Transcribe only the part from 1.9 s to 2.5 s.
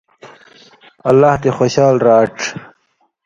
راڇھ